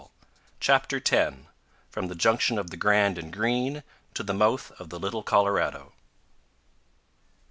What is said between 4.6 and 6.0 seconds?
OF THE LITTLE COLORADO.